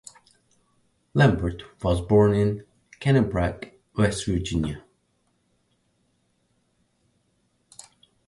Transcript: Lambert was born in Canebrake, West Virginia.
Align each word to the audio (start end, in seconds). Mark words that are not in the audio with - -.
Lambert 1.13 1.61
was 1.83 2.01
born 2.01 2.33
in 2.33 2.65
Canebrake, 2.99 3.73
West 3.95 4.25
Virginia. 4.25 4.83